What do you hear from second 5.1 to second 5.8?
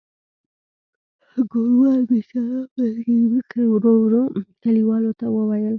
ته وویل.